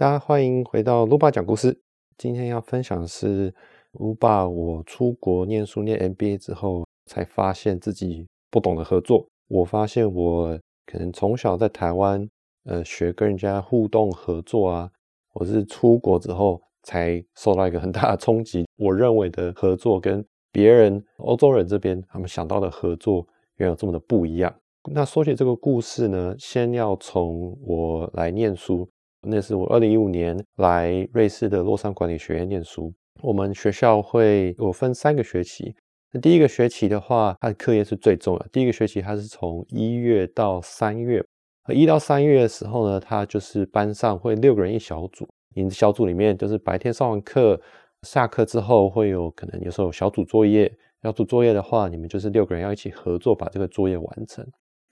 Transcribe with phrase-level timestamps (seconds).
[0.00, 1.78] 大家欢迎回到卢爸讲故事。
[2.16, 3.54] 今天要分享的是
[3.92, 9.28] 卢爸，我出国念书念 MBA 之后，才发现自己不懂得合作。
[9.48, 12.26] 我发现我可能从小在台湾，
[12.64, 14.90] 呃，学跟人家互动合作啊，
[15.34, 18.66] 我是出国之后才受到一个很大的冲击。
[18.78, 23.26] 我认为的合作跟别人欧洲人这边他们想到的合作，
[23.56, 24.50] 原有这么的不一样。
[24.90, 28.88] 那说起这个故事呢，先要从我来念书，
[29.22, 32.92] 那是我二零一五年来瑞士的洛桑管理学院念书。
[33.22, 35.74] 我们学校会我分三个学期，
[36.10, 38.46] 那第一个学期的话，它的课业是最重要。
[38.50, 41.22] 第一个学期它是从一月到三月，
[41.68, 47.60] 一到三月的时候呢，它就是班上会六个人一小组，你的小组里面就是白天上完课，
[48.02, 54.46] 下课之后会有可能有时候有小组作业，小组作业的话，你们就是六个人要一起合作把这个作业完成。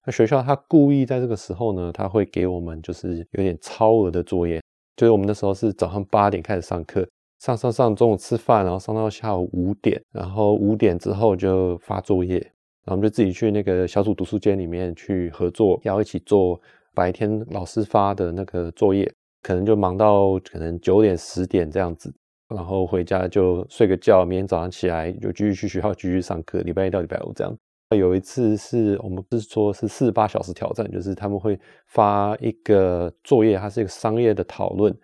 [0.09, 4.59] 那学校他故意在这个时候呢，他会给我们就是有点超额的作业，
[4.97, 7.07] 就是我们那时候是早上八点开始上课，
[7.41, 16.59] 上上上中午吃饭，然后上到下午五点，然后五点之后就发作业，然后我们就自己去那个小组读书间里面去合作，要一起做
[16.95, 19.13] 白天老师发的那个作业，
[19.43, 22.11] 可能就忙到可能九点十点这样子，
[22.49, 27.55] 然后回家就睡个觉，明天早上起来就继续去学校继续上课，礼拜一到礼拜五这样。
[27.97, 34.95] 有一次是我们不是说是四十八小时挑战，就是他们会发一个作业，它是一个商业的讨论，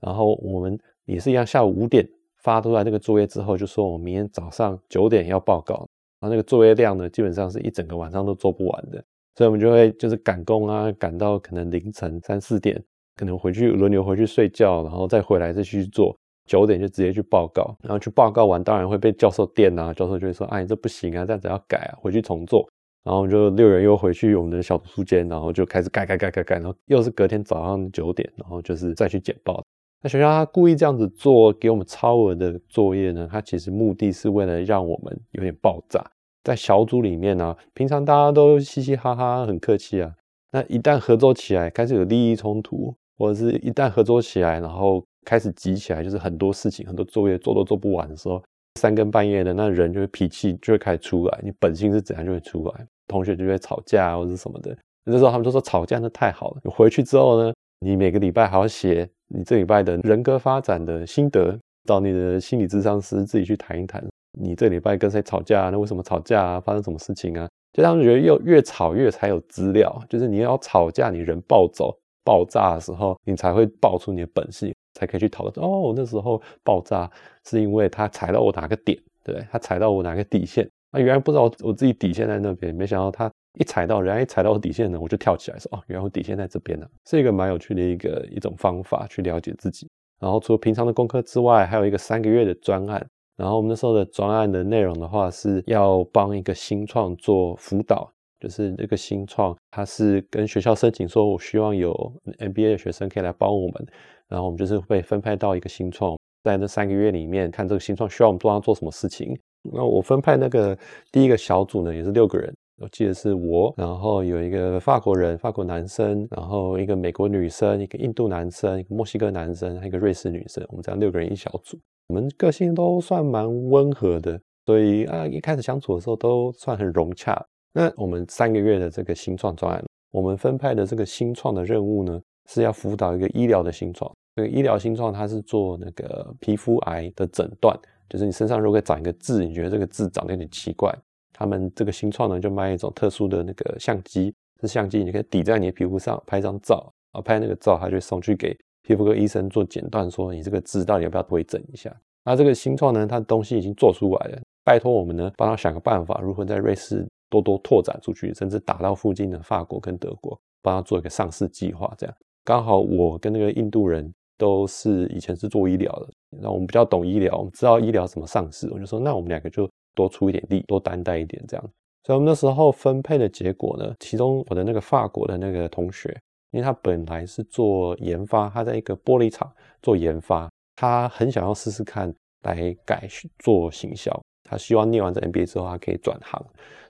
[0.00, 2.08] 然后我们也是一样，下午五点
[2.42, 9.04] 发出来那个作业之后，就说我们明天早上九点要报告，然后那个作业量呢，基本上是一整个晚上都做不完的，
[9.36, 12.82] 所以我们就会就是赶工啊，赶到可能凌晨三四点，
[13.14, 16.18] 可能回去轮流回去睡觉，然后再回来再去做。
[16.46, 19.92] 九点就直接去报告，然后去报告完，当然会被教授电啊。
[19.92, 22.68] 教授就会说：“哎，这不行啊，这样子要改啊，回去重做。”
[23.04, 26.54] 然后就六人又回去我们的小读书间，然后就开始改改改改改。
[26.56, 29.62] 然后又是隔天早上九点，然后就是再去简报。
[30.02, 33.28] 那学校他故意这样子做，给我们超额的作业呢？
[33.30, 36.04] 他其实目的是为了让我们有点爆炸。
[36.44, 40.12] 在小组里面呢，平常大家都嘻嘻哈哈，很客气啊。
[40.52, 48.42] 那一旦合作起来，开始有利益冲突，或者是一旦合作起来，然后开始急起来，就是很多事情、很多作业做都做不完的时候，
[48.80, 54.76] 三更半夜的，那人就会脾气就会开始出来，你本性是怎样就会出来，同学就会吵架或者什么的。
[55.04, 56.60] 那时候他们就说吵架那太好了。
[56.64, 64.04] 你回去之后呢，你每个礼拜还要写你这礼拜的人格发展的心得，找你的心理智商师自己去谈一谈，
[64.38, 65.70] 你这礼拜跟谁吵架？
[65.70, 66.60] 那为什么吵架啊？
[66.60, 67.48] 发生什么事情啊？
[67.72, 74.72] 就他们觉得又越吵越才有资料，就是你要吵架，你人暴走爆炸的时候，你才会爆出你的本性。
[74.94, 77.10] 才可以去讨论哦，那时候爆炸
[77.46, 80.68] 是因为他踩到我哪个点，对他踩到我哪个底线。
[80.90, 89.88] 啊原来不知道我自己底线在那边，没想到他一踩到，人家一踩到我底线呢，我就跳起来说哦，原来我底线在这边呢，是一个蛮有趣的一个一种方法去了解自己。
[90.20, 93.04] 然后除了平常的功课之外，还有一个三个月的专案。
[93.38, 101.94] 然后我们那时候的专案的内容的话，是要帮一个新创做辅导，就是这个新创，他是跟学校申请说，我希望有
[102.40, 103.86] MBA 的学生可以来帮我们。
[104.28, 109.38] 然后我们就是被分派到一个新创，在那三个月里面看这个新创需要我们做他做什么事情。
[109.72, 110.76] 那我分派那个
[111.12, 120.64] 第一个小组呢，也是六个人，我记得是我，然后有一个法国人，法国男生，然后一个美国女生，一个印度男生，一个墨西哥男生，还有一个瑞士女生。
[120.70, 127.40] 我们这样六个人一小组，我们个性都算蛮温和的，所以啊，一开始相处的时候都算很融洽。
[127.72, 134.10] 那我们三个月的这个新创专案，我们分派的这个新创的任务呢，是要辅导一个医疗的新创。
[134.36, 137.78] 这个医疗新创，它是做那个皮肤癌的诊断，
[138.08, 140.94] 就是你身上如果长一个痣，你觉得这个痣长得有点奇怪，
[141.32, 151.94] 他们这个新创呢就卖一种特殊的那个相机，这相机你可以抵在你的皮肤上拍张照，啊拍那个照，他就送去给皮肤科医生做诊断，说你这个痣到底要不要微整一下。
[152.24, 161.92] 那这个新创呢，它的东西已经做出来了，拜托我们呢帮他想个办法，如何在瑞士多多拓展出去，甚至打到附近的法国跟德国，帮他做一个上市计划。
[161.96, 164.12] 这样刚好我跟那个印度人。
[164.38, 166.08] 都是以前是做医疗的，
[166.40, 171.64] 那我们比较懂医疗，我们知道医疗怎么上市，我就说那我们两个就多出一点力，多担待一点这样。
[172.02, 176.08] 所以我们那时候分配的结果呢，其中我的那个法国的那个同学，
[176.50, 179.48] 因为他本来是做研发，他在一个玻璃厂
[179.80, 182.12] 做研发，他很想要试试看
[182.42, 183.06] 来改
[183.38, 184.10] 做行销，
[184.52, 186.40] 他希望念完这 MBA 之后他可以转行，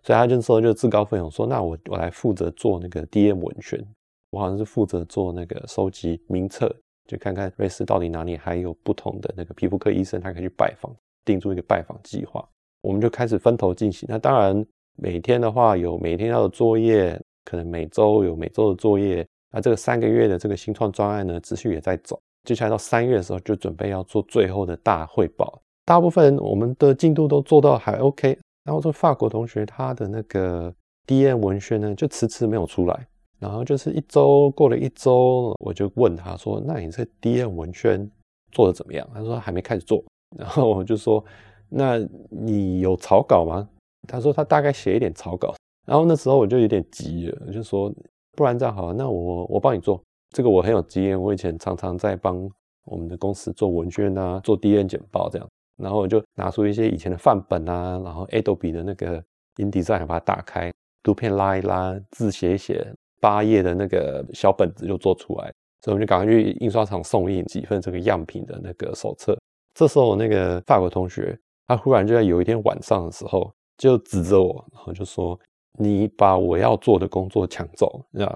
[0.03, 3.83] 所以他就说就自告奋勇说，那我我来负责做那个 DM 文宣，
[4.31, 6.75] 我好像是负责做那个收集名册。
[7.09, 10.95] 就看看瑞士到底哪里还有不同的那个皮肤科医生，他可以去拜访，
[11.25, 12.49] 定出一个拜访计划。
[12.81, 14.07] 我们就开始分头进行。
[14.11, 14.65] 那当然，
[14.97, 19.27] 每天的话有每天要的作业，可能每周有每周的作业。
[19.53, 22.19] 那这个三个月的这个新创专案呢，持续也在走。
[22.45, 25.62] 接下来到三月的时候，就准备要做最后的大汇报。
[25.85, 28.39] 大部分我们的进度都做到还 OK。
[28.65, 30.73] 然后这法国同学他的那个
[31.07, 33.07] DM 文宣呢，就迟迟没有出来。
[33.41, 38.09] 然后就是一周过了一周，我就问他说：“那你这 DM 文宣
[38.53, 40.01] 做的怎么样？”他说：“还没开始做。
[40.39, 41.25] ”然后我就说
[41.69, 41.99] ：“那
[42.31, 43.69] 你有草稿吗？”
[44.07, 45.53] 他说：“他大概写一点草稿。”
[45.85, 47.93] 然后那时候我就有点急了，我就说
[48.37, 50.01] ：“不然这样好了，那我我帮你做
[50.31, 52.49] 这个，我很有经验，我以前常常在帮
[52.85, 59.23] 我们的公司做文宣啊，做 DM 简报这样。”然后我就拿出一些以前的范本啊，然后 Adobe 的那个
[59.57, 60.73] InDesign 把它打开，
[61.03, 62.93] 图片拉一拉，字写一写。
[63.21, 65.45] 八页的那个小本子就做出来，
[65.81, 69.39] 所以我们就赶快去印刷厂送印几份这个样品的那个手册。
[69.75, 71.39] 这时候那个法国同学，
[71.69, 75.39] 他忽然就在有一天晚上的时候，就指着我，然后就说
[75.79, 78.27] ：“你把我要做的工作抢走，那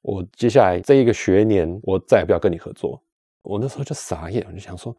[0.00, 2.98] 我接下来这一个学年，我再也不要跟你合作。”
[3.44, 4.96] 我那时候就傻眼，我就想说：“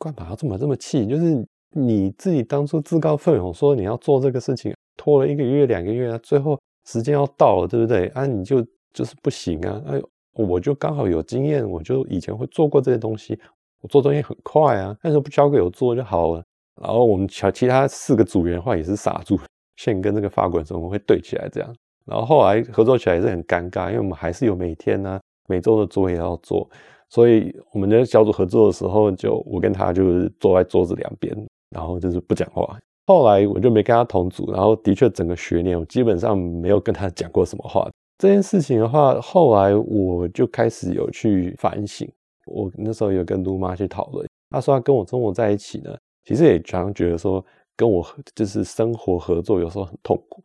[0.00, 1.06] 干嘛要这么这么气？
[1.06, 6.58] 就是你自己当初自告奋勇说你要做这个事情，拖了一个月两个月啊，最后
[6.88, 8.08] 时间要到了，对不对？
[8.08, 9.80] 啊，你就。”就是不行啊！
[9.86, 10.02] 哎，
[10.32, 13.38] 我就刚好有经验，我就以前会做过这些东西，
[13.80, 14.96] 我做东西很快啊。
[15.00, 16.42] 但是不交给我做就好了。
[16.82, 19.38] 然后我们其他四个组员的话也是傻住，
[19.76, 21.72] 现跟这个法国人怎么会对起来这样？
[22.04, 26.68] 然后后来合作起来也是很尴尬，因为我们还是有每天呢每周的作业要做，
[27.10, 31.36] 所以我们的小组合作的时候，就我跟他就是坐在桌子两边，
[31.70, 32.78] 然后就是不讲话。
[33.06, 37.90] 后来我就没跟他同组，然后的确整个学年我基本上没有跟他讲过什么话。
[38.18, 42.08] 这件事情的话，后来我就开始有去反省。
[42.46, 47.44] 我那时候有跟卢妈去讨论，她说她跟我生活在一起呢，其实也常常觉得说
[47.76, 50.44] 跟我就是生活合作有时候很痛苦。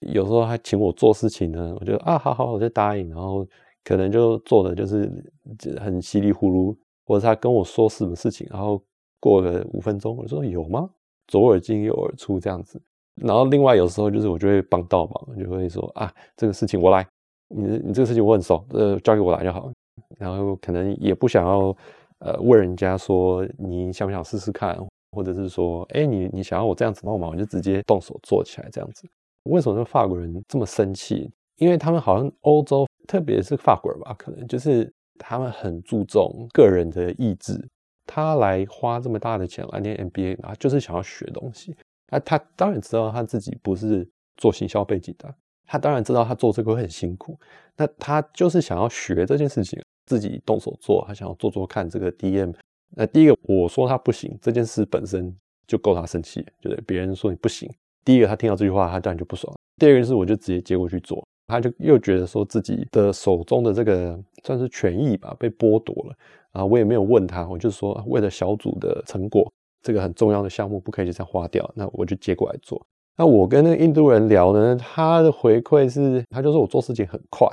[0.00, 3.44] 有时候他请我做事情呢，我就啊好好我就答应，然后
[3.82, 5.10] 可能就做的就是
[5.58, 8.82] 就很稀里糊涂，或者他跟我说什么事情，然后
[9.20, 10.88] 过了五分钟，我说有吗？
[11.28, 12.80] 左耳进右耳出这样子。
[13.16, 17.06] 然后另外有时候就是我就会帮倒忙，就会说啊这个事情我来，
[17.48, 19.70] 你你这个事情我很熟，呃交给我来就好。
[20.18, 21.76] 然后可能也不想要
[22.18, 24.78] 呃问人家说你想不想试试看，
[25.12, 29.08] 或者是说哎你你想要我这样子帮忙，我就直接动手做起来这样子。
[29.44, 31.30] 为什么法国人这么生气？
[31.56, 37.68] 因为他们好像欧洲，特别是法国人吧，可能就是他们很注重个人的意志。
[38.06, 41.76] 他来花这么大的钱来念 MBA 他，就是想要学东西。
[42.08, 45.34] 那他当然知道他自己不是做行销背景的，
[45.66, 47.36] 他当然知道他做这个会很辛苦。
[47.76, 52.54] 那他就是想要学这件事情，自己动手做，他想要做做看这个 DM。
[52.90, 55.36] 那第一个我说他不行，这件事本身
[55.66, 57.68] 就够他生气，就是别人说你不行。
[58.04, 59.52] 第一个他听到这句话，他当然就不爽。
[59.78, 66.16] 第二个是我就直接接过去做，他就又觉得说自己的手中的这个算是权益吧被剥夺了。
[66.52, 69.50] 然后我也没有问他，我就说为了小组的成果。
[69.82, 72.84] 这个很重要的项目不可以就这样花掉，那我就接过来做。
[73.16, 77.46] 那我跟那个印度人聊呢，他的回馈是，他就说我做事情很快，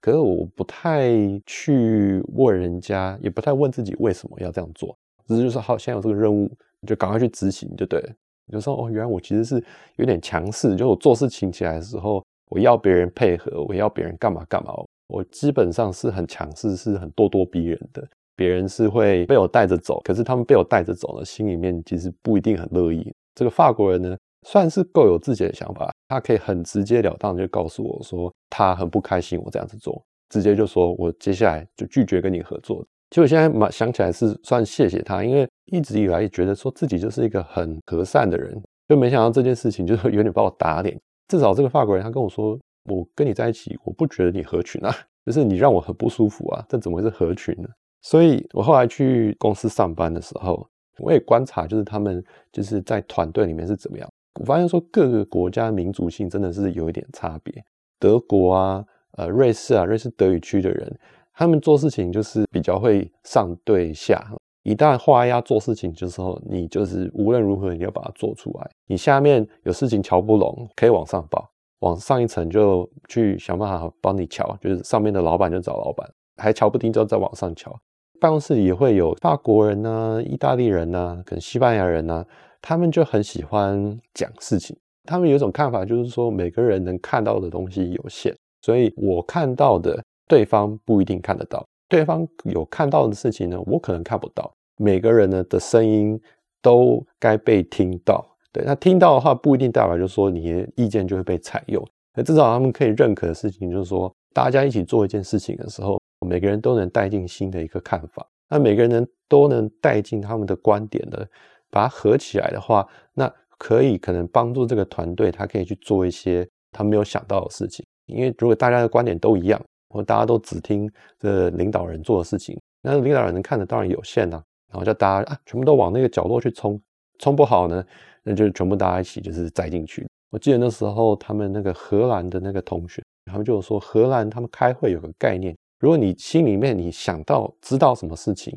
[0.00, 1.10] 可是我不太
[1.44, 4.96] 去问人家，也不太问自己为什么要这样做，
[5.28, 6.50] 只是就是好，现在有这个任务，
[6.86, 8.08] 就赶快去执行就对了。
[8.46, 9.62] 有时候哦，原来我其实是
[9.96, 14.72] 有点强势，就我做事情起来的时候，我要别人配合，我要别人干嘛干嘛，
[15.08, 18.06] 我基本上是很强势，是很咄咄逼人的。
[18.36, 23.10] 别人是会被我带着走，可是他们被我带着走呢，心里面其实不一定很乐意。
[23.34, 24.14] 这个法国人呢，
[24.46, 32.84] 算是够有自己的想法，他可以很直截了当就告诉我说，他很不开心我这样子做，直接就说我接下来就拒绝跟你合作。
[33.08, 38.54] 其实我现在蛮想起来是算谢谢他，因为一直以来觉得说自己就是一个很和善的人，
[38.86, 41.00] 就没想到这件事情就是 有点把我打脸。
[41.28, 47.68] 至少这个法国人他跟我说，我跟你在一起，我不觉得你合群啊，就是你让我很不舒服啊，这怎么会是合群呢？
[48.02, 50.66] 所以我后来去公司上班的时候，
[50.98, 54.08] 我也观察，就是他们就是在团队里面是怎么样。
[54.40, 57.52] 我发现说各个国家民族性真的是有一点差别。
[57.98, 58.84] 德国啊，
[59.16, 60.98] 呃，瑞士啊，瑞士德语区的人，
[61.32, 64.30] 他们做事情就是比较会上对下。
[64.66, 68.68] 一旦画押做事情的时候，你就是无论如何你要把它做出来。
[68.88, 74.58] 你下面有事情瞧不拢，可以往上报，往上一层就去想办法帮你瞧。
[74.60, 76.04] 就是上面的老板就找老板，
[76.42, 77.72] 还瞧不定就再往上瞧。
[78.20, 82.24] 办公室也会有法国人呐、意大利人呐、跟西班牙人呐，
[82.60, 84.76] 他们就很喜欢讲事情。
[85.04, 94.52] 他们有一种看法，就是说每个人能看到的东西有限，所以我看到的对方不一定看得到，对方有看到的事情呢，我可能看不到。
[94.76, 96.20] 每个人呢的声音
[96.62, 106.00] 都该被听到，对，那听到的话不一定代表就是说你的意见就会被采用，那至少他们可以认可的事情就是说，大家一起做一件事情的时候。
[106.26, 111.28] 每个人都能带进新的一个看法，那每个人都能带进他们的观点的，
[111.70, 117.84] 把它合起来的话，那可以可能帮助这个团队，他可以去做一些他没有想到的事情。
[118.06, 120.90] 因为如果大家的观点都一样，或大家都只听
[121.20, 124.42] 这领导人做的事情，那领导人能看的当然有限呐。
[124.68, 126.80] 然后叫大家啊，全部都往那个角落去冲，
[127.18, 127.84] 冲不好呢，
[128.22, 130.06] 那就全部大家一起就是栽进去。
[130.30, 138.52] 我记得那时候他们那个荷兰的那个同学，他们就说荷兰他们开会有个概念，如果你心里面你想到知道什么事情，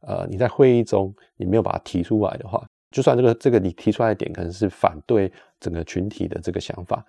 [0.00, 7.04] 呃，你在会议中你没有把它提出来的话，就算这个这个你提出来的点可能是反对整个群体的这个想法，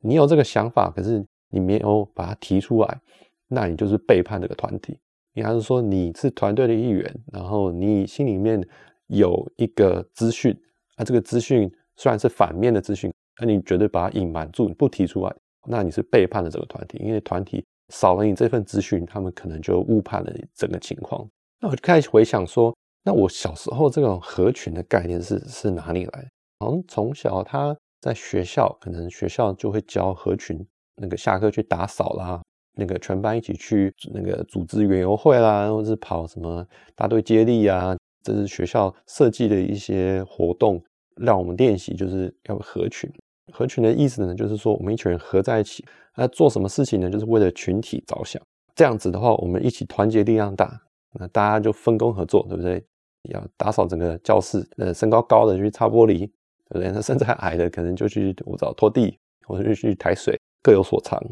[0.00, 3.00] 你有这个想法，可是你没有把它提出来，
[3.48, 4.98] 那你就是背叛这个团体。
[5.34, 8.62] 你还是说你是团队的一员，然后你心里面
[9.06, 10.56] 有一个资讯，
[10.96, 15.34] 啊，这个资讯虽然是反面的资讯，那你绝对把它隐瞒住，你不提出来，
[15.66, 21.26] 那你是背叛了整个团体，因为团体少了你这份资讯，他们可能就误判了整个情况。
[21.60, 22.74] 那我就开始回想说，
[23.04, 26.30] 那我小时候这种合群的概念是是哪里来？
[26.60, 30.62] 好像从小他在学校，可能学校就会教合群，
[30.96, 32.42] 那个下课去打扫啦。
[32.74, 40.82] 那个全班一起去那个组织园游会啦，或者是跑什么大队接力啊，这是学校设计的一些活动，
[41.16, 43.10] 让我们练习就是要合群。
[43.52, 45.84] 合群的意思呢，就是说我们一群人合在一起，
[46.16, 47.10] 那做什么事情呢？
[47.10, 48.40] 就是为了群体着想。
[48.74, 50.80] 这样子的话，我们一起团结力量大，
[51.18, 52.82] 那大家就分工合作，对不对？
[53.30, 56.30] 要打扫整个教室，呃，身高高的就去擦玻璃，对
[56.70, 56.90] 不对？
[56.90, 61.22] 那身材矮的可能就去我找拖地，或者去抬水，各有所长。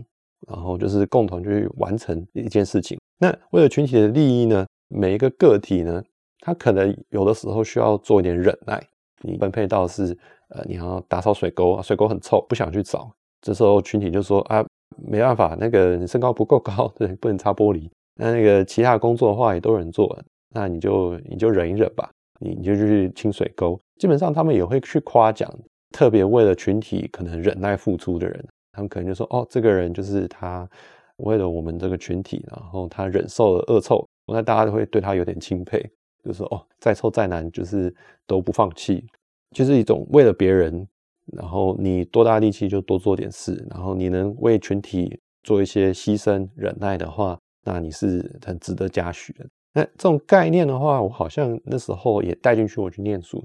[0.48, 2.98] 然后就是共同去完成一件事情。
[3.18, 6.02] 那为了群体的利益呢，每一个个体呢，
[6.40, 8.82] 他可能有的时候需要做一点忍耐。
[9.22, 10.16] 你分配到是
[10.48, 13.10] 呃，你要打扫水沟啊，水沟很臭，不想去找。
[13.42, 14.64] 这时候群体就说啊，
[14.96, 17.88] 没办法，那个你身高不够高， 对，不能擦玻璃。
[18.16, 20.18] 那那个其他工作的话也都有人做，
[20.54, 23.78] 那你就你就忍一忍吧，你你就去清水沟。
[23.98, 25.52] 基本上他们也会去夸奖，
[25.92, 28.48] 特别为了群体可能忍耐付出的人。
[28.72, 30.68] 他们可能就说：“哦，这个人就是他，
[31.16, 35.84] 为了我们这个群体，然后他忍受了恶臭，那大家都会对他有点钦佩，
[36.24, 37.94] 就说：哦，再臭再难，就是
[38.26, 39.04] 都不放弃，
[39.50, 40.86] 就是一种为了别人，
[41.32, 49.46] 然后你多大力气就多做点事，然后你能为群体做一些牺牲忍耐的话，那你是很值得嘉许的。
[49.72, 53.44] 那这种概念的话，我好像那时候也带进去我去念书，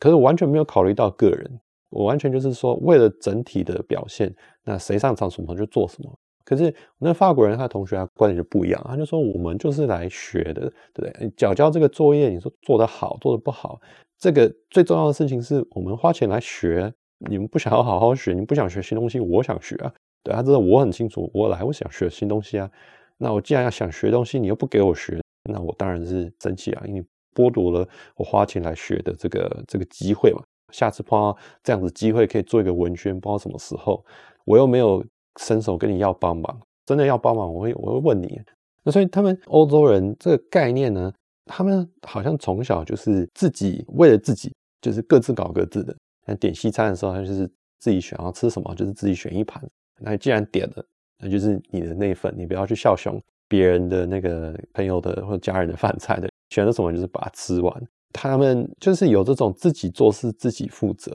[0.00, 1.60] 可是完全没有考虑到个人。”
[1.92, 6.10] 我完全就是说，为了整体的表现，那谁上场什么就做什么。
[6.44, 11.32] 可是那法国人他同学他观点就不一样，他就说我们就是来学的，对不对？
[11.36, 13.80] 缴交这个作业，你说做得好，做得不好，
[14.18, 16.92] 这个最重要的事情是我们花钱来学。
[17.30, 19.92] 你们不想要好好学，你不想学新东西，我想学啊。
[20.24, 22.68] 对他知道我很清楚，我来我想学新东西啊。
[23.16, 30.42] 那我既然要想学东西，你又不给我学，那我当然是生气啊，因为剥夺了我花钱来学的这个这个机会嘛。
[30.72, 34.04] 下次碰到这样子机会，可以做一个文宣，不知道什么时候，
[34.44, 35.04] 我又没有
[35.40, 38.40] 伸手跟你要帮忙，真的要帮忙，我会我会问你。
[38.84, 41.12] 那所以他们欧洲人这个概念呢，
[41.46, 45.94] 他们好像从小就是自己为了自己，就是各自搞各自的。
[46.26, 49.62] 那点西餐的时候，他就是自己选要吃什么，就是自己选一盘。
[50.00, 50.84] 那既然点了，
[51.18, 57.88] 那就是你的那份，你不要去笑雄别人的那个朋友的或者家人的饭菜的，选了什么就是把它吃完。
[58.12, 61.12] 他们就是有这种自己做事自己负责，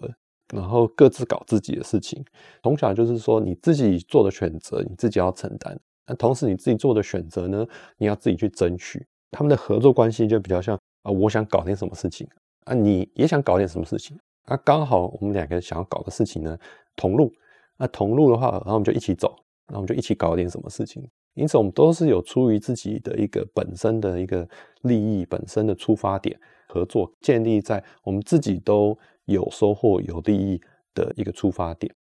[0.54, 2.24] 然后各自搞自己的事情。
[2.63, 5.80] 从小就是说，你自己做的选择，你自己要承担。
[6.06, 7.66] 那同时你自己做的选择呢，
[7.98, 9.06] 你要自己去争取。
[9.32, 12.25] 他们的合作关系就比较像啊，我想搞点什么事情
[12.66, 16.58] 啊，你也想搞点什么事情啊，刚好我们两个想要搞的事情呢
[16.96, 17.32] 同路。
[17.77, 19.36] 那同路的话，然后我们就一起走，
[19.68, 21.06] 然后我们就一起搞点什么事情。
[21.36, 24.48] 因此，我们都是有出于自己的一个本身的一个
[24.82, 26.39] 利益本身的出发点。
[26.70, 30.60] 合作建立在我们自己都有收获、有利益
[30.93, 31.93] 的一个出发点，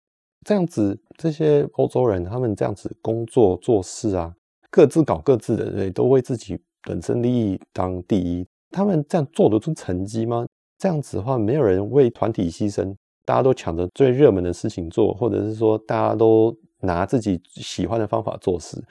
[0.45, 4.33] 这样子，这些欧洲人他们这样子工作做事啊，
[4.71, 8.45] 各自搞各自的，对，都为自己本身利益当第一。
[8.69, 10.45] 他们这样做得出成绩吗？
[10.77, 18.81] 这样子的话，没有人为团体牺牲，大家都抢着最热门的事情做，或者是说大家都拿自己喜欢的方法做事，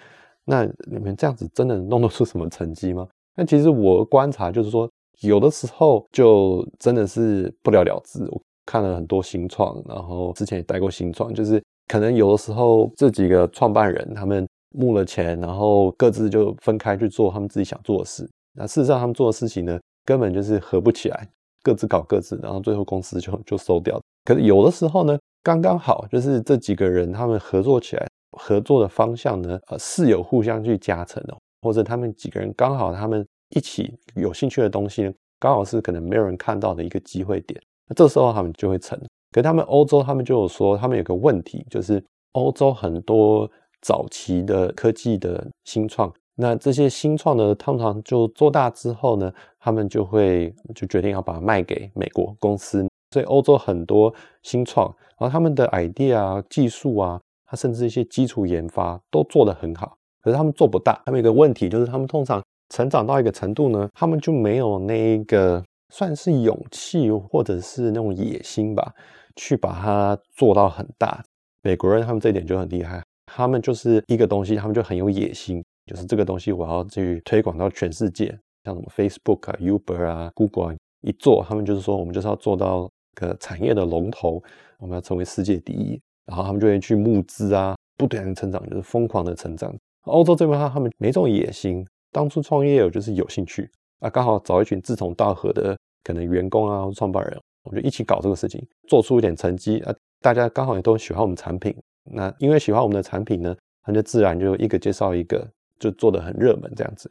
[0.45, 3.07] 那你们这样子真的弄得出什么成绩吗？
[3.37, 4.91] 那其实我观察就是说。
[5.21, 8.25] 有的时候就真的是不了了之。
[8.31, 18.29] 我看了很多新创，然后之前也带过新创，就是可能有的时候这几个创办人他们募了钱，然后各自就分开去做他们自己想做的事。
[18.57, 21.29] 那事实上他们做的事情呢，根本就是合不起来，
[21.63, 24.01] 各自搞各自，然后最后公司就就收掉。
[24.25, 28.07] 可是有的时候呢，刚刚好就是这几个人他们合作起来，
[28.39, 33.27] 合作的方向呢，呃，是有互相去加成的，或者他们几个人刚好他们。
[33.55, 39.01] 一起有兴趣的东西呢，刚好是可能没有人看到的一个机会点，那这时候他们就会成。
[39.33, 52.87] 可他们欧洲，他们就有说，他们有个问题，就是欧洲很多早期的科技的新创，那这些新创呢，通常就做大之后呢，他们就会就决定要把它卖给美国公司。
[53.11, 54.87] 所以欧洲很多新创，
[55.19, 61.01] 然后他们的 idea 啊、技术啊，它甚至一些基础研发都做得很好，可是他们做不大。
[61.05, 68.93] 他们有个问题就是，他们通常成长到一个程度呢，他们就没有那个算是勇气或者是那种野心吧。
[69.37, 71.21] 去把它做到很大，
[71.61, 78.27] 美国人他们这一点就很厉害，他们就是一个东西，他们就很有野心，就是这个东西我要去推广到全世界，
[78.63, 84.41] 像什么 Facebook 啊、Uber 啊、Google 啊一做，他们就是说我们就是要做到个产业的龙头，
[84.79, 89.75] 我们要成为世界第一，然后他们就会去募资啊，不断成长，就是疯狂的成长。
[90.03, 93.69] 欧洲这边的话，他们没这种野心，当初创业我就是有兴趣
[93.99, 97.37] 啊，刚好找一群志同道合的可能员工啊、创办人。
[97.65, 99.95] 我们就一起搞这个事情，做出一点成绩啊！
[100.21, 101.75] 大家刚好也都喜欢我们产品，
[102.13, 105.49] 那因为喜欢我们的产品呢，他就自然就一个介绍一个，
[105.81, 107.11] 就做的很热门这样子。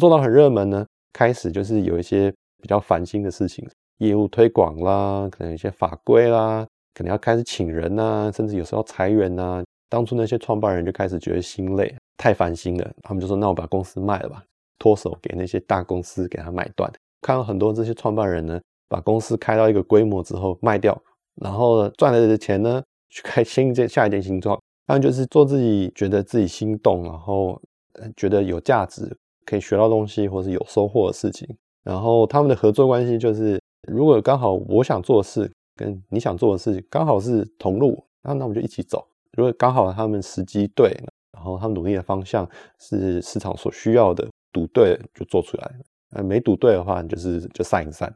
[0.00, 3.64] 做到很热门呢，开始就是有一些比较烦心的事情，
[3.98, 9.62] 业务推广啦，可能一些法规啦，可能要开始请人呐，甚至有时候裁员呐。
[9.88, 14.44] 当初那些创办人就开始觉得心累，太烦心了，他们就说：“那我把公司卖了吧，
[14.78, 16.88] 脱手给那些大公司给他买断。”
[17.20, 18.60] 看到很多这些创办人呢。
[18.88, 20.94] 把公司开到一个规模之后卖掉，
[21.40, 27.58] 然后赚来的钱呢， 去开新一件下一件新创，他们就是做自己觉得自己心动，然后
[28.14, 29.10] 觉得有价值，
[29.46, 31.48] 可以学到东西或是有收获的事情。
[31.82, 39.08] 然后他们的合作关系就是，如果刚好我想做的事跟你想做的事刚好是同路，那那我们就一起走。
[39.38, 40.94] 如果刚好他们时机对，
[41.32, 42.48] 然后他们努力的方向
[42.78, 45.74] 是市场所需要的，赌对就做出来了。
[46.10, 48.14] 呃，没赌对的话，就是就散一散。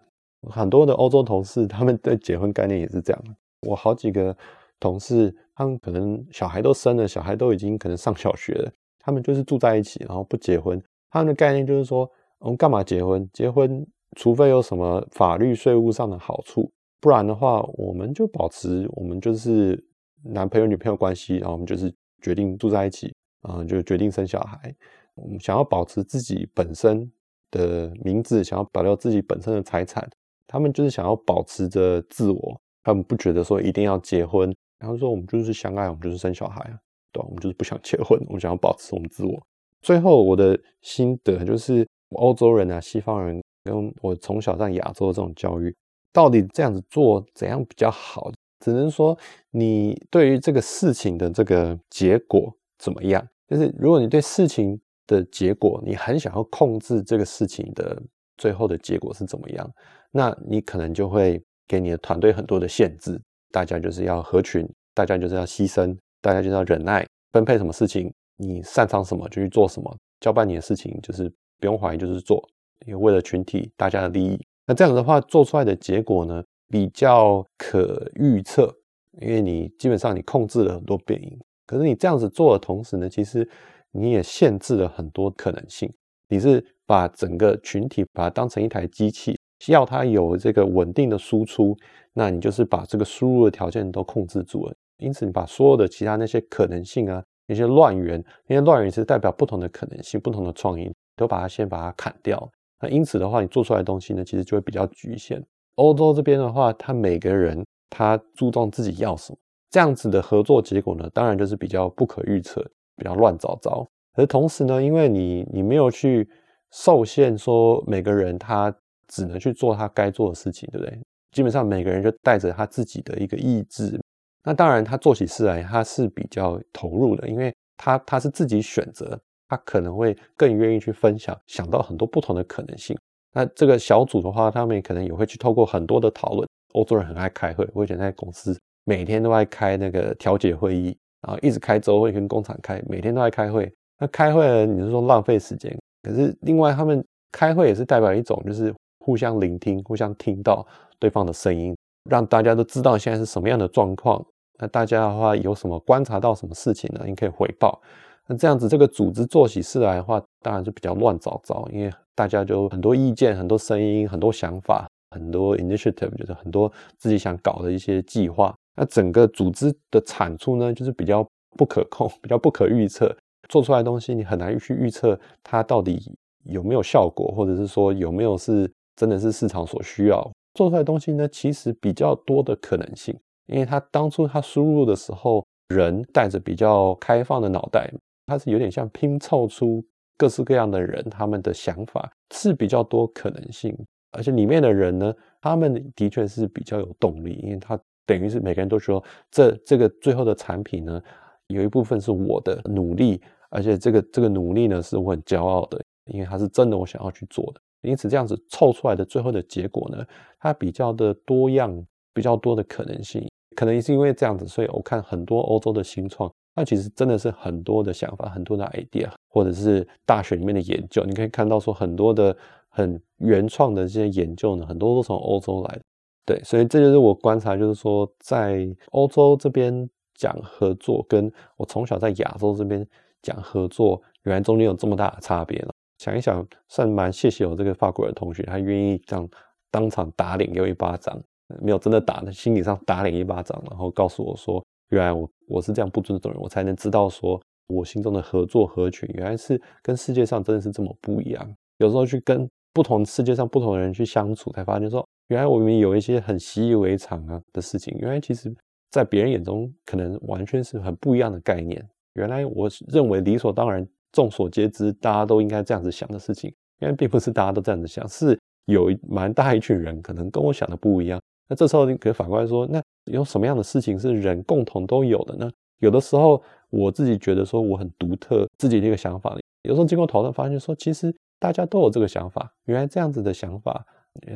[0.51, 3.25] 很多的欧洲同事，他们对结婚概念也是这样。
[3.63, 4.37] 我好几个
[4.79, 10.81] 同事，他们可能小孩都生了，小孩都已经可能上小学了，他们就是住在一起，然后不结婚。
[11.11, 13.29] 他们的概念就是说，我们干嘛结婚？
[13.33, 19.83] 结婚除非有什么法律税务上的好处，不然的话，我们就保持我们就是
[20.23, 24.75] 男朋友女朋友关系，然后我们就是决定住在一起，啊，就决定生小孩。
[25.15, 27.11] 我们想要保持自己本身
[27.51, 30.09] 的名字，想要保留自己本身的财产。
[30.47, 36.79] 他们就是想要保持着自我，他们不觉得说一定要结婚，然后说我们就是相爱，我们就是生小孩啊，
[37.13, 39.47] 对我们就是不想结婚，我们想要保持我们自我。
[39.81, 45.75] 最后我的心得就是，欧洲人啊，西方人跟我从小在亚洲的这种教育，
[46.13, 48.31] 到底这样子做怎样比较好？
[48.61, 49.17] 只能说
[49.51, 53.27] 你对于这个事情的这个结果怎么样？
[53.49, 58.03] 就是如果你对事情的结果，你很想要控制这个事情的
[58.37, 59.71] 最后的结果是怎么样？
[60.11, 63.21] 那你可能就会给你的团队很多的限制，
[63.53, 72.43] 大家就是要合群，大家就是要牺牲，大家就是要忍耐，分配什么事情，你擅长什么就去做什么，交办你的事情就是不用怀疑就是做，
[72.87, 74.39] 因为为了群体大家的利益。
[74.67, 78.75] 那这样的话做出来的结果呢，比较可预测，
[79.21, 81.39] 因为你基本上你控制了很多变因。
[81.67, 83.49] 可是你这样子做的同时呢，其实
[83.91, 85.93] 你也限制了很多可能性。
[86.29, 89.37] 你是把整个群体把它当成一台机器。
[89.69, 91.75] 要它有这个稳定的输出，
[92.13, 94.75] 那你就是把这个输入的条件都控制住了。
[94.99, 102.49] 因此，你把所有的其他那些可能性啊，那些乱源，那些乱源是代表不同的可能性、不同的创意，都把它先把它砍掉。
[102.81, 105.43] 那因此的话，你做出来的东西呢，其实就会比较局限。
[105.77, 109.39] 欧洲这边的话，他每个人他注重自己要什么，
[109.71, 112.61] 这样子的合作结果呢，当然就是比较不可预测，
[112.97, 113.87] 比较乱糟糟。
[114.15, 116.29] 而同时呢，因为你你没有去
[116.73, 118.75] 受限，说每个人他。
[119.09, 120.99] 只能去做他该做的事情，对不对？
[121.31, 123.97] 基本上每个人就带着他自己的一个意志。
[124.43, 132.99] 那当然，他做起事来他是比较投入的，因为他他是自己选择，他可能会更愿意去分享，想到很多不同的可能性。
[133.37, 136.49] 那这个小组的话，他们可能也会去透过很多的讨论。
[136.73, 143.71] 欧洲人很爱开会，我以前在公司每天都爱开那个调解会议，然后一直开周会跟工厂开，每天都在开会。
[144.01, 145.79] 那开会呢，你是说浪费时间？
[146.03, 148.75] 可是另外他们开会也是代表一种就是。
[148.99, 150.67] 互相聆听，互相听到
[150.99, 151.77] 对方的声音，
[152.11, 154.21] 让大家都知道现在是什么样的状况。
[154.59, 157.05] 那大家的话有什么观察到什么事情呢？
[157.07, 157.81] 你可以回报。
[158.29, 168.55] 那这样子，这个组织做起事来的话，当然就比较乱糟糟，因为大家就很多意见、很多声音、很多想法、很多 initiative，就是很多自己想搞的一些计划。
[168.77, 173.17] 那整个组织的产出呢，就是比较不可控、 比较不可预测，
[173.49, 176.01] 做出来的东西你很难去预测它到底
[176.45, 180.21] 有没有效果，或者是说有没有是真的是市场所需要
[180.55, 181.29] 做出来的东西呢？
[181.29, 187.91] 其实比较多的可能性，因为他当初他输入的时候，人带着比较开放的脑袋，
[188.27, 189.85] 它是有点像拼凑出
[190.17, 193.77] 各式各样的人，他们的想法是比较多可能性，
[194.13, 201.03] 而且里面的人呢，他们的确是比较有动力，因为他等于是每个人都说，这这个最后的产品呢，
[201.49, 203.21] 有一部分是我的努力。
[203.49, 207.61] 而且这个这个努力呢，是我很骄傲的，因为它是真的我想要去做的。
[207.83, 210.05] 因此这样子凑出来的最后的结果呢，
[210.41, 211.73] 它比较的多样，
[212.13, 213.25] 比较多的可能性。
[213.55, 222.37] 可能也是因为这样子，所以我看很多欧洲的新创，那其实真的是很多的想法，很多的 idea，或者是大学里面的研究，你可以看到说很多的
[222.69, 225.83] 很原创的这些研究呢，很多都从欧洲来的。
[226.25, 232.85] 对，所以这就是我观察，就是说在欧洲这边讲合作，跟我从小在亚洲这边。
[233.23, 235.75] 讲合作，原来中间有这么大的差别了。
[235.99, 239.29] 想一想，算蛮谢谢我这个法国的同学，他愿意这样
[239.69, 241.21] 当场打脸给我一巴掌，
[241.61, 251.57] 没有真的打，心理上打脸一巴掌，然后告诉我说，原来我我是这样不尊重人，我才能知道说我心中的合作合群，原来是跟世界上真的是这么不一样。
[251.79, 258.55] 有时候去跟不同世界上不同的人去相处，才发现说，原来我们有一些很习以为常啊的事情，原来其实
[258.91, 261.85] 在别人眼中可能完全是很不一样的概念。
[262.15, 271.21] 原来我认为理所当然、众所皆知，大家都应该这样子想的事情，因为并不是大家都这样子想，是有蛮大一群人可能跟我想的不一样。
[271.49, 275.51] 那这时候你可以反过来说，那有什么样的事情是人共同都有的呢？
[275.79, 282.51] 有的时候我自己觉得说我很独特，自己的一个想法，有时候经过讨论发现说，其实大家都有这个想法。
[282.65, 283.85] 原来这样子的想法，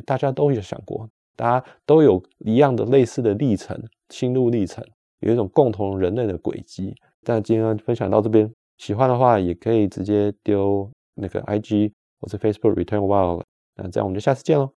[0.05, 3.77] 大家都有想过，大家都有一样的类似的历程、
[4.09, 4.85] 心路历程，
[5.19, 6.95] 有一种共同人类的轨迹。
[7.23, 13.43] 但今天分享到这边，喜欢的话也可以直接丢那个 IG 或者 Facebook Return Wild，
[13.75, 14.71] 那这样我们就下次见喽。